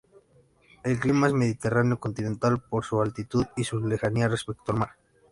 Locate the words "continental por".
1.99-2.83